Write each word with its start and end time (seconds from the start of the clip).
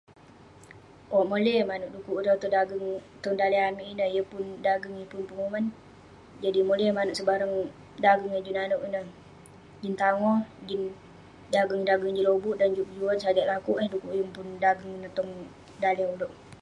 Owk, 1.15 1.27
moley 1.29 1.53
eh 1.59 1.67
manouk 1.69 1.91
dekuk 1.93 2.19
ireh 2.21 2.37
tong 2.41 2.53
dageng- 2.55 3.03
tong 3.23 3.35
daleh 3.39 3.61
amik 3.69 3.89
ineh 3.93 4.09
yeng 4.15 4.29
pun 4.31 4.45
dageng, 4.65 4.95
yeng 4.99 5.11
pun 5.11 5.21
penguman. 5.29 5.65
Jadi 6.43 6.59
moley 6.67 6.85
eh 6.89 6.93
juk 6.93 6.97
manouk 6.99 7.17
sebarang 7.19 7.53
dageng 8.05 8.33
eh 8.37 8.43
juk 8.45 8.55
nanouk 8.57 8.85
ineh. 8.87 9.05
Jin 9.81 9.95
tangoh, 10.01 10.37
jin 10.67 10.81
dageng-dageng 11.53 12.13
jin 12.15 12.25
lobuk 12.29 12.55
dan 12.59 12.69
juk 12.75 12.87
kejuan 12.89 13.17
sajak 13.23 13.47
lakuk 13.51 13.77
eh 13.83 13.89
dekuk 13.93 14.13
yeng 14.17 14.31
pun 14.35 14.47
dageng 14.63 14.91
ineh 14.97 15.11
tong 15.17 15.31
daleh 15.83 16.05
ulouk. 16.15 16.33